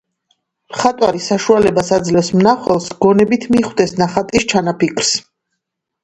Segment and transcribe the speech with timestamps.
[0.75, 5.13] მხატვარი საშუალებას აძლევს მნახველს, გონებით მიხვდეს ნახატის ჩანაფიქრს.